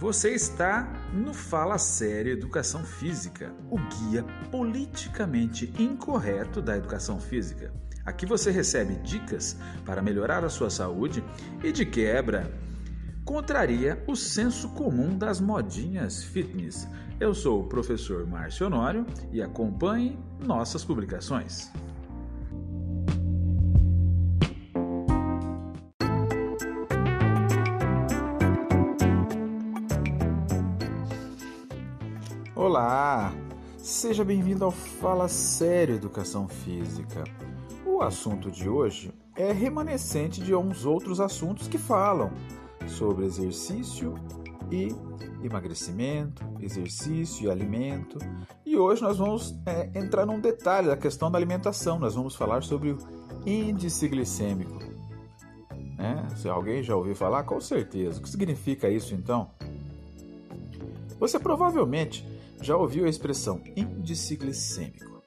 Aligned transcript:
Você 0.00 0.30
está 0.30 0.90
no 1.12 1.34
Fala 1.34 1.76
Sério 1.76 2.32
Educação 2.32 2.82
Física, 2.82 3.52
o 3.70 3.76
guia 3.76 4.24
politicamente 4.50 5.70
incorreto 5.78 6.62
da 6.62 6.74
educação 6.74 7.20
física. 7.20 7.70
Aqui 8.06 8.24
você 8.24 8.50
recebe 8.50 8.94
dicas 9.02 9.58
para 9.84 10.00
melhorar 10.00 10.42
a 10.42 10.48
sua 10.48 10.70
saúde 10.70 11.22
e, 11.62 11.70
de 11.70 11.84
quebra, 11.84 12.50
contraria 13.26 14.02
o 14.06 14.16
senso 14.16 14.70
comum 14.70 15.18
das 15.18 15.38
modinhas 15.38 16.24
fitness. 16.24 16.88
Eu 17.20 17.34
sou 17.34 17.60
o 17.60 17.68
professor 17.68 18.26
Márcio 18.26 18.68
Honório 18.68 19.06
e 19.30 19.42
acompanhe 19.42 20.18
nossas 20.42 20.82
publicações. 20.82 21.70
Olá! 32.60 33.32
Seja 33.78 34.22
bem-vindo 34.22 34.66
ao 34.66 34.70
Fala 34.70 35.28
Sério 35.28 35.94
Educação 35.94 36.46
Física. 36.46 37.24
O 37.86 38.02
assunto 38.02 38.50
de 38.50 38.68
hoje 38.68 39.14
é 39.34 39.50
remanescente 39.50 40.42
de 40.42 40.54
uns 40.54 40.84
outros 40.84 41.20
assuntos 41.20 41.66
que 41.66 41.78
falam 41.78 42.30
sobre 42.86 43.24
exercício 43.24 44.12
e 44.70 44.94
emagrecimento, 45.42 46.44
exercício 46.60 47.46
e 47.46 47.50
alimento. 47.50 48.18
E 48.66 48.76
hoje 48.76 49.00
nós 49.00 49.16
vamos 49.16 49.58
é, 49.64 49.98
entrar 49.98 50.26
num 50.26 50.38
detalhe 50.38 50.88
da 50.88 50.98
questão 50.98 51.30
da 51.30 51.38
alimentação. 51.38 51.98
Nós 51.98 52.14
vamos 52.14 52.36
falar 52.36 52.62
sobre 52.62 52.90
o 52.90 52.98
índice 53.46 54.06
glicêmico. 54.06 54.80
Né? 55.96 56.28
Se 56.36 56.46
alguém 56.46 56.82
já 56.82 56.94
ouviu 56.94 57.16
falar, 57.16 57.42
com 57.44 57.58
certeza. 57.58 58.20
O 58.20 58.22
que 58.22 58.28
significa 58.28 58.86
isso 58.90 59.14
então? 59.14 59.50
Você 61.18 61.38
provavelmente 61.38 62.22
já 62.60 62.76
ouviu 62.76 63.06
a 63.06 63.08
expressão 63.08 63.62
índice 63.76 64.36
glicêmico? 64.36 65.22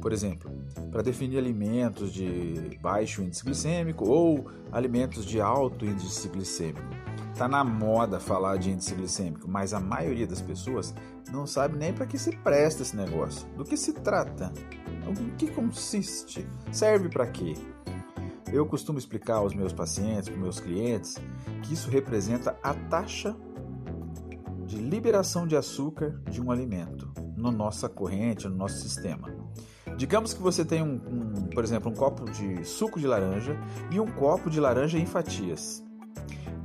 Por 0.00 0.12
exemplo, 0.12 0.50
para 0.90 1.02
definir 1.02 1.38
alimentos 1.38 2.12
de 2.12 2.78
baixo 2.80 3.22
índice 3.22 3.44
glicêmico 3.44 4.08
ou 4.08 4.48
alimentos 4.70 5.24
de 5.24 5.40
alto 5.40 5.84
índice 5.84 6.28
glicêmico. 6.28 6.86
Está 7.32 7.48
na 7.48 7.64
moda 7.64 8.20
falar 8.20 8.56
de 8.56 8.70
índice 8.70 8.94
glicêmico, 8.94 9.48
mas 9.48 9.74
a 9.74 9.80
maioria 9.80 10.26
das 10.26 10.40
pessoas 10.40 10.94
não 11.30 11.46
sabe 11.46 11.76
nem 11.76 11.92
para 11.92 12.06
que 12.06 12.16
se 12.16 12.34
presta 12.36 12.82
esse 12.82 12.96
negócio. 12.96 13.46
Do 13.56 13.64
que 13.64 13.76
se 13.76 13.92
trata? 13.92 14.52
O 15.06 15.36
que 15.36 15.48
consiste? 15.48 16.46
Serve 16.72 17.08
para 17.08 17.26
quê? 17.26 17.54
Eu 18.52 18.64
costumo 18.64 18.98
explicar 18.98 19.36
aos 19.36 19.54
meus 19.54 19.72
pacientes, 19.72 20.28
para 20.28 20.38
meus 20.38 20.60
clientes, 20.60 21.16
que 21.62 21.74
isso 21.74 21.90
representa 21.90 22.56
a 22.62 22.72
taxa 22.72 23.36
liberação 24.86 25.46
de 25.46 25.56
açúcar 25.56 26.20
de 26.30 26.40
um 26.40 26.50
alimento 26.50 27.12
no 27.36 27.50
nossa 27.50 27.88
corrente, 27.88 28.48
no 28.48 28.56
nosso 28.56 28.78
sistema. 28.78 29.34
Digamos 29.96 30.32
que 30.32 30.40
você 30.40 30.64
tem, 30.64 30.82
um, 30.82 30.94
um, 30.94 31.46
por 31.48 31.64
exemplo, 31.64 31.90
um 31.90 31.94
copo 31.94 32.30
de 32.30 32.64
suco 32.64 33.00
de 33.00 33.06
laranja 33.06 33.58
e 33.90 33.98
um 33.98 34.06
copo 34.06 34.48
de 34.48 34.60
laranja 34.60 34.98
em 34.98 35.06
fatias. 35.06 35.84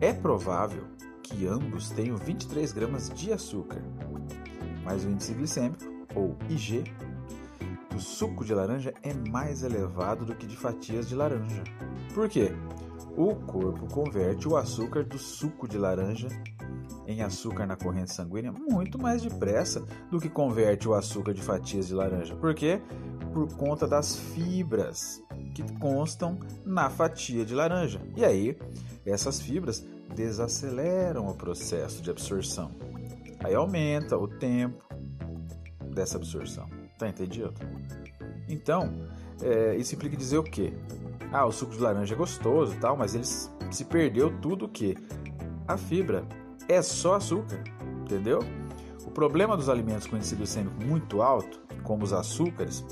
É 0.00 0.12
provável 0.12 0.84
que 1.22 1.46
ambos 1.46 1.90
tenham 1.90 2.16
23 2.16 2.72
gramas 2.72 3.10
de 3.10 3.32
açúcar, 3.32 3.82
mas 4.84 5.04
o 5.04 5.10
índice 5.10 5.32
glicêmico, 5.32 5.84
ou 6.14 6.36
IG, 6.48 6.84
do 7.90 8.00
suco 8.00 8.44
de 8.44 8.52
laranja 8.52 8.92
é 9.02 9.14
mais 9.30 9.62
elevado 9.62 10.24
do 10.24 10.34
que 10.34 10.46
de 10.46 10.56
fatias 10.56 11.08
de 11.08 11.14
laranja. 11.14 11.62
Por 12.12 12.28
quê? 12.28 12.52
O 13.16 13.34
corpo 13.34 13.86
converte 13.92 14.48
o 14.48 14.56
açúcar 14.56 15.04
do 15.04 15.18
suco 15.18 15.68
de 15.68 15.78
laranja 15.78 16.28
em 17.10 17.22
açúcar 17.22 17.66
na 17.66 17.76
corrente 17.76 18.12
sanguínea 18.12 18.52
muito 18.52 18.98
mais 18.98 19.22
depressa 19.22 19.84
do 20.10 20.20
que 20.20 20.28
converte 20.28 20.88
o 20.88 20.94
açúcar 20.94 21.34
de 21.34 21.42
fatias 21.42 21.88
de 21.88 21.94
laranja. 21.94 22.34
Por 22.36 22.54
quê? 22.54 22.80
Por 23.32 23.48
conta 23.56 23.86
das 23.86 24.16
fibras 24.16 25.22
que 25.54 25.62
constam 25.78 26.38
na 26.64 26.88
fatia 26.88 27.44
de 27.44 27.54
laranja. 27.54 28.00
E 28.16 28.24
aí, 28.24 28.56
essas 29.04 29.40
fibras 29.40 29.84
desaceleram 30.14 31.28
o 31.28 31.34
processo 31.34 32.02
de 32.02 32.10
absorção. 32.10 32.70
Aí 33.42 33.54
aumenta 33.54 34.16
o 34.16 34.28
tempo 34.28 34.84
dessa 35.94 36.16
absorção. 36.16 36.68
Tá 36.98 37.08
entendido? 37.08 37.54
Então, 38.48 39.08
é, 39.42 39.76
isso 39.76 39.94
implica 39.94 40.16
dizer 40.16 40.38
o 40.38 40.42
quê? 40.42 40.72
Ah, 41.32 41.46
o 41.46 41.52
suco 41.52 41.72
de 41.72 41.80
laranja 41.80 42.14
é 42.14 42.16
gostoso 42.16 42.76
tal, 42.80 42.96
mas 42.96 43.14
ele 43.14 43.24
se 43.24 43.84
perdeu 43.84 44.38
tudo 44.40 44.66
o 44.66 44.68
que? 44.68 44.96
A 45.66 45.76
fibra 45.76 46.26
é 46.70 46.82
só 46.82 47.14
açúcar, 47.14 47.62
entendeu? 48.02 48.40
O 49.04 49.10
problema 49.10 49.56
dos 49.56 49.68
alimentos 49.68 50.06
com 50.06 50.16
índice 50.16 50.36
glicêmico 50.36 50.84
muito 50.84 51.20
alto, 51.20 51.60
como 51.82 52.04
os 52.04 52.12
açúcares 52.12 52.84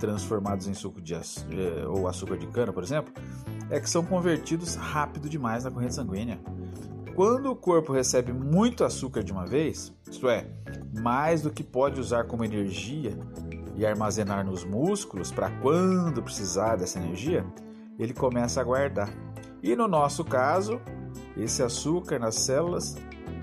transformados 0.00 0.66
em 0.66 0.74
suco 0.74 1.00
de 1.00 1.14
eh, 1.14 1.86
ou 1.86 2.08
açúcar 2.08 2.38
de 2.38 2.46
cana, 2.46 2.72
por 2.72 2.82
exemplo, 2.82 3.12
é 3.70 3.78
que 3.78 3.88
são 3.88 4.04
convertidos 4.04 4.74
rápido 4.74 5.28
demais 5.28 5.64
na 5.64 5.70
corrente 5.70 5.94
sanguínea. 5.94 6.40
Quando 7.14 7.50
o 7.50 7.56
corpo 7.56 7.92
recebe 7.92 8.32
muito 8.32 8.84
açúcar 8.84 9.22
de 9.22 9.32
uma 9.32 9.46
vez, 9.46 9.92
isto 10.10 10.28
é, 10.28 10.46
mais 10.98 11.42
do 11.42 11.50
que 11.50 11.64
pode 11.64 12.00
usar 12.00 12.24
como 12.24 12.44
energia 12.44 13.18
e 13.74 13.84
armazenar 13.84 14.44
nos 14.44 14.64
músculos 14.64 15.30
para 15.30 15.50
quando 15.60 16.22
precisar 16.22 16.76
dessa 16.76 16.98
energia, 16.98 17.44
ele 17.98 18.12
começa 18.12 18.60
a 18.60 18.64
guardar. 18.64 19.10
E 19.62 19.74
no 19.74 19.88
nosso 19.88 20.24
caso, 20.24 20.80
esse 21.36 21.62
açúcar 21.62 22.18
nas 22.18 22.36
células 22.36 22.96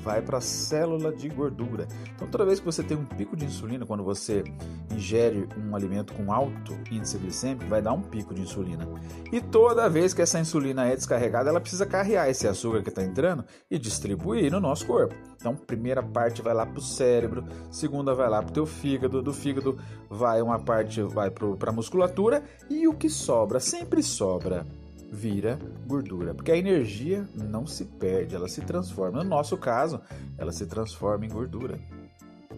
vai 0.00 0.22
para 0.22 0.38
a 0.38 0.40
célula 0.40 1.12
de 1.12 1.28
gordura. 1.28 1.86
Então, 2.14 2.26
toda 2.26 2.44
vez 2.44 2.58
que 2.58 2.66
você 2.66 2.82
tem 2.82 2.96
um 2.96 3.04
pico 3.04 3.36
de 3.36 3.44
insulina, 3.44 3.86
quando 3.86 4.02
você 4.02 4.42
ingere 4.90 5.48
um 5.56 5.74
alimento 5.76 6.12
com 6.14 6.32
alto 6.32 6.78
índice 6.90 7.18
glicêmico, 7.18 7.68
vai 7.68 7.82
dar 7.82 7.92
um 7.92 8.00
pico 8.00 8.34
de 8.34 8.42
insulina. 8.42 8.88
E 9.30 9.40
toda 9.40 9.88
vez 9.88 10.14
que 10.14 10.22
essa 10.22 10.40
insulina 10.40 10.86
é 10.86 10.96
descarregada, 10.96 11.50
ela 11.50 11.60
precisa 11.60 11.86
carregar 11.86 12.28
esse 12.28 12.48
açúcar 12.48 12.82
que 12.82 12.88
está 12.88 13.02
entrando 13.02 13.44
e 13.70 13.78
distribuir 13.78 14.50
no 14.50 14.60
nosso 14.60 14.86
corpo. 14.86 15.14
Então, 15.36 15.54
primeira 15.54 16.02
parte 16.02 16.42
vai 16.42 16.54
lá 16.54 16.66
para 16.66 16.78
o 16.78 16.82
cérebro, 16.82 17.44
segunda 17.70 18.14
vai 18.14 18.28
lá 18.28 18.42
para 18.42 18.50
o 18.50 18.54
teu 18.54 18.66
fígado, 18.66 19.22
do 19.22 19.32
fígado 19.32 19.78
vai 20.08 20.40
uma 20.42 20.58
parte 20.58 21.02
vai 21.02 21.30
para 21.30 21.70
a 21.70 21.72
musculatura 21.72 22.42
e 22.68 22.88
o 22.88 22.94
que 22.94 23.08
sobra 23.08 23.60
sempre 23.60 24.02
sobra 24.02 24.66
vira 25.10 25.58
gordura, 25.86 26.34
porque 26.34 26.52
a 26.52 26.56
energia 26.56 27.28
não 27.34 27.66
se 27.66 27.84
perde, 27.84 28.34
ela 28.34 28.48
se 28.48 28.60
transforma. 28.60 29.22
No 29.22 29.28
nosso 29.28 29.56
caso, 29.56 30.00
ela 30.38 30.52
se 30.52 30.66
transforma 30.66 31.26
em 31.26 31.28
gordura. 31.28 31.78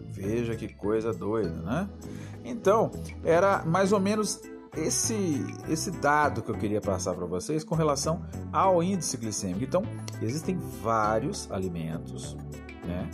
Veja 0.09 0.55
que 0.55 0.71
coisa 0.73 1.11
doida, 1.11 1.49
né? 1.49 1.89
Então, 2.45 2.91
era 3.23 3.63
mais 3.65 3.91
ou 3.91 3.99
menos 3.99 4.41
esse 4.75 5.43
esse 5.67 5.91
dado 5.91 6.41
que 6.41 6.49
eu 6.49 6.55
queria 6.55 6.81
passar 6.81 7.13
para 7.13 7.25
vocês 7.25 7.63
com 7.63 7.75
relação 7.75 8.23
ao 8.51 8.83
índice 8.83 9.17
glicêmico. 9.17 9.63
Então, 9.63 9.83
existem 10.21 10.57
vários 10.81 11.49
alimentos, 11.51 12.37
né? 12.85 13.09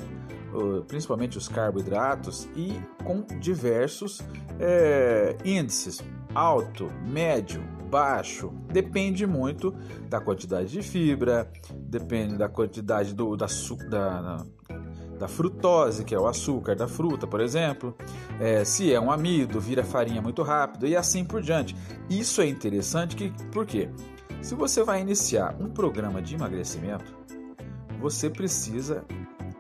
principalmente 0.88 1.38
os 1.38 1.48
carboidratos 1.48 2.50
e 2.56 2.82
com 3.04 3.22
diversos 3.40 4.20
é, 4.60 5.38
índices 5.46 6.02
alto, 6.34 6.92
médio, 7.08 7.64
baixo. 7.90 8.54
Depende 8.72 9.26
muito 9.26 9.74
da 10.08 10.22
quantidade 10.22 10.70
de 10.70 10.82
fibra, 10.82 11.52
depende 11.74 12.38
da 12.38 12.48
quantidade 12.48 13.14
do, 13.14 13.36
da, 13.36 13.48
da, 13.90 14.46
da 15.18 15.28
frutose, 15.28 16.06
que 16.06 16.14
é 16.14 16.20
o 16.20 16.28
açúcar 16.28 16.76
da 16.76 16.88
fruta, 16.88 17.26
por 17.26 17.42
exemplo. 17.42 17.96
É, 18.40 18.64
se 18.64 18.94
é 18.94 19.00
um 19.00 19.12
amido, 19.12 19.60
vira 19.60 19.84
farinha 19.84 20.22
muito 20.22 20.44
rápido 20.44 20.88
e 20.88 20.96
assim 20.96 21.26
por 21.26 21.42
diante. 21.42 21.76
Isso 22.10 22.42
é 22.42 22.48
interessante 22.48 23.16
que? 23.16 23.34
Se 24.42 24.56
você 24.56 24.84
vai 24.84 25.02
iniciar 25.02 25.56
um 25.60 25.70
programa 25.70 26.22
de 26.22 26.36
emagrecimento, 26.36 27.18
você 28.00 28.30
precisa 28.30 29.04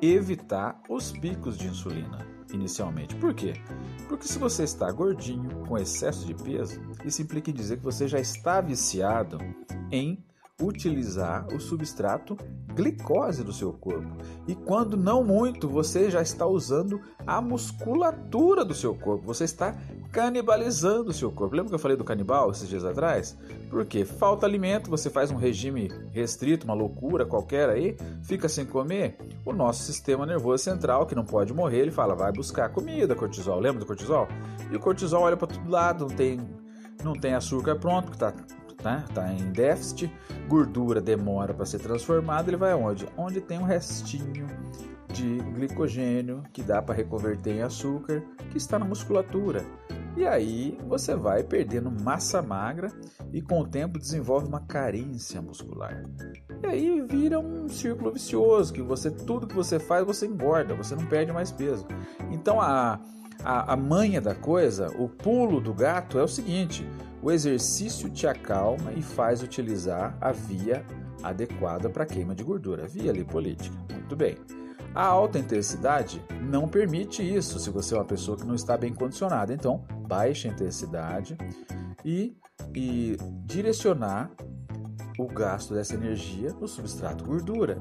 evitar 0.01 0.79
os 0.87 1.11
picos 1.11 1.57
de 1.57 1.67
insulina 1.67 2.38
inicialmente. 2.53 3.15
Por 3.15 3.33
quê? 3.33 3.53
Porque 4.07 4.27
se 4.27 4.37
você 4.37 4.63
está 4.63 4.91
gordinho, 4.91 5.65
com 5.67 5.77
excesso 5.77 6.25
de 6.25 6.33
peso, 6.33 6.81
isso 7.05 7.21
implica 7.21 7.49
em 7.49 7.53
dizer 7.53 7.77
que 7.77 7.83
você 7.83 8.07
já 8.07 8.19
está 8.19 8.61
viciado 8.61 9.37
em 9.91 10.23
utilizar 10.61 11.47
o 11.53 11.59
substrato 11.59 12.37
glicose 12.73 13.43
do 13.43 13.51
seu 13.51 13.73
corpo. 13.73 14.09
E 14.47 14.55
quando 14.55 14.95
não 14.95 15.23
muito, 15.23 15.67
você 15.67 16.09
já 16.09 16.21
está 16.21 16.45
usando 16.45 17.01
a 17.25 17.41
musculatura 17.41 18.63
do 18.63 18.73
seu 18.73 18.95
corpo. 18.95 19.25
Você 19.25 19.43
está 19.43 19.75
canibalizando 20.11 21.11
o 21.11 21.13
seu 21.13 21.31
corpo. 21.31 21.55
Lembra 21.55 21.69
que 21.69 21.75
eu 21.75 21.79
falei 21.79 21.97
do 21.97 22.03
canibal 22.03 22.49
esses 22.51 22.67
dias 22.67 22.85
atrás? 22.85 23.37
Porque 23.69 24.05
falta 24.05 24.45
alimento, 24.45 24.89
você 24.89 25.09
faz 25.09 25.29
um 25.29 25.35
regime 25.35 25.91
restrito, 26.11 26.65
uma 26.65 26.73
loucura 26.73 27.25
qualquer 27.25 27.69
aí, 27.69 27.97
fica 28.23 28.49
sem 28.49 28.65
comer. 28.65 29.17
O 29.45 29.53
nosso 29.53 29.83
sistema 29.83 30.25
nervoso 30.25 30.63
central, 30.63 31.05
que 31.05 31.15
não 31.15 31.25
pode 31.25 31.53
morrer, 31.53 31.79
ele 31.79 31.91
fala: 31.91 32.15
vai 32.15 32.31
buscar 32.31 32.69
comida, 32.69 33.15
cortisol. 33.15 33.59
Lembra 33.59 33.79
do 33.79 33.85
cortisol? 33.85 34.27
E 34.71 34.75
o 34.75 34.79
cortisol 34.79 35.23
olha 35.23 35.37
para 35.37 35.47
todo 35.47 35.69
lado, 35.69 36.07
não 36.07 36.15
tem, 36.15 36.39
não 37.03 37.13
tem 37.13 37.33
açúcar 37.33 37.75
pronto, 37.75 38.09
porque 38.09 38.23
está 38.23 38.33
tá, 38.81 39.03
tá 39.13 39.31
em 39.31 39.51
déficit, 39.51 40.11
gordura 40.47 41.01
demora 41.01 41.53
para 41.53 41.65
ser 41.65 41.79
transformada, 41.79 42.49
ele 42.49 42.57
vai 42.57 42.73
onde? 42.73 43.07
Onde 43.17 43.41
tem 43.41 43.59
um 43.59 43.63
restinho 43.63 44.47
de 45.13 45.37
glicogênio 45.53 46.43
que 46.53 46.61
dá 46.61 46.81
para 46.81 46.95
reconverter 46.95 47.55
em 47.55 47.61
açúcar 47.61 48.23
que 48.51 48.57
está 48.57 48.77
na 48.77 48.85
musculatura. 48.85 49.65
E 50.15 50.25
aí 50.25 50.77
você 50.87 51.15
vai 51.15 51.43
perdendo 51.43 51.89
massa 51.89 52.41
magra 52.41 52.91
e 53.31 53.41
com 53.41 53.61
o 53.61 53.67
tempo 53.67 53.99
desenvolve 53.99 54.47
uma 54.47 54.59
carência 54.59 55.41
muscular. 55.41 56.03
E 56.63 56.67
aí 56.67 57.01
vira 57.07 57.39
um 57.39 57.69
círculo 57.69 58.11
vicioso 58.11 58.73
que 58.73 58.81
você 58.81 59.09
tudo 59.09 59.47
que 59.47 59.55
você 59.55 59.79
faz 59.79 60.05
você 60.05 60.25
engorda, 60.25 60.75
você 60.75 60.95
não 60.95 61.05
perde 61.05 61.31
mais 61.31 61.51
peso. 61.51 61.85
Então 62.31 62.59
a 62.59 62.99
a, 63.43 63.73
a 63.73 63.75
manha 63.75 64.19
da 64.19 64.35
coisa, 64.35 64.89
o 64.97 65.07
pulo 65.07 65.59
do 65.61 65.73
gato 65.73 66.19
é 66.19 66.23
o 66.23 66.27
seguinte: 66.27 66.87
o 67.21 67.31
exercício 67.31 68.09
te 68.09 68.27
acalma 68.27 68.91
e 68.93 69.01
faz 69.01 69.41
utilizar 69.41 70.17
a 70.19 70.31
via 70.31 70.85
adequada 71.23 71.89
para 71.89 72.05
queima 72.05 72.33
de 72.33 72.43
gordura, 72.43 72.87
via 72.87 73.11
lipolítica. 73.11 73.75
Muito 73.91 74.15
bem. 74.15 74.37
A 74.95 75.05
alta 75.05 75.37
intensidade 75.37 76.23
não 76.41 76.67
permite 76.67 77.21
isso 77.21 77.59
se 77.59 77.69
você 77.69 77.93
é 77.93 77.97
uma 77.97 78.05
pessoa 78.05 78.37
que 78.37 78.45
não 78.45 78.55
está 78.55 78.75
bem 78.75 78.93
condicionada. 78.93 79.53
Então, 79.53 79.85
baixa 80.07 80.47
intensidade 80.47 81.37
e, 82.03 82.35
e 82.73 83.15
direcionar 83.45 84.31
o 85.19 85.27
gasto 85.27 85.73
dessa 85.73 85.93
energia 85.93 86.53
no 86.53 86.67
substrato 86.67 87.23
gordura. 87.23 87.77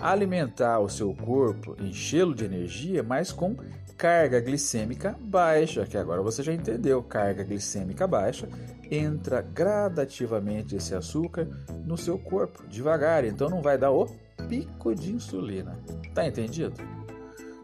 Alimentar 0.00 0.78
o 0.80 0.88
seu 0.88 1.12
corpo, 1.12 1.76
enchê-lo 1.80 2.34
de 2.34 2.44
energia, 2.44 3.02
mas 3.02 3.32
com 3.32 3.56
carga 3.96 4.40
glicêmica 4.40 5.16
baixa, 5.20 5.84
que 5.84 5.96
agora 5.96 6.22
você 6.22 6.40
já 6.40 6.52
entendeu, 6.52 7.02
carga 7.02 7.42
glicêmica 7.42 8.06
baixa, 8.06 8.48
entra 8.88 9.42
gradativamente 9.42 10.76
esse 10.76 10.94
açúcar 10.94 11.48
no 11.84 11.96
seu 11.96 12.16
corpo, 12.16 12.64
devagar, 12.68 13.24
então 13.24 13.50
não 13.50 13.60
vai 13.60 13.76
dar 13.76 13.90
o 13.90 14.06
pico 14.48 14.94
de 14.94 15.12
insulina. 15.12 15.76
Tá 16.14 16.26
entendido? 16.26 16.74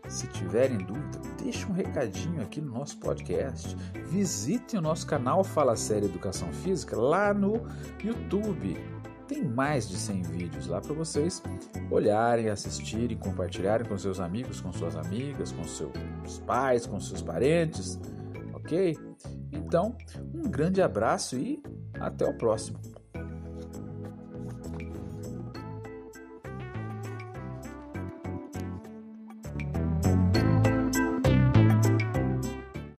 Se 0.09 0.27
tiverem 0.27 0.79
dúvida, 0.79 1.19
deixe 1.43 1.65
um 1.67 1.73
recadinho 1.73 2.43
aqui 2.43 2.61
no 2.61 2.73
nosso 2.73 2.99
podcast. 2.99 3.75
Visitem 4.07 4.79
o 4.79 4.83
nosso 4.83 5.07
canal 5.07 5.43
Fala 5.43 5.77
Série 5.77 6.07
Educação 6.07 6.53
Física 6.53 6.97
lá 6.97 7.33
no 7.33 7.67
YouTube 8.03 8.77
tem 9.27 9.43
mais 9.43 9.89
de 9.89 9.97
100 9.97 10.23
vídeos 10.23 10.67
lá 10.67 10.81
para 10.81 10.93
vocês 10.95 11.43
olharem, 11.91 12.49
assistirem, 12.49 13.17
compartilharem 13.17 13.87
com 13.87 13.97
seus 13.97 14.21
amigos, 14.21 14.61
com 14.61 14.73
suas 14.73 14.97
amigas, 14.97 15.53
com 15.53 15.65
seus 15.65 16.39
pais, 16.47 16.87
com 16.87 17.01
seus 17.01 17.23
parentes, 17.23 17.99
ok? 18.53 18.97
Então, 19.53 19.97
um 20.35 20.43
grande 20.43 20.83
abraço 20.83 21.37
e 21.37 21.63
até 21.99 22.27
o 22.27 22.35
próximo. 22.35 22.79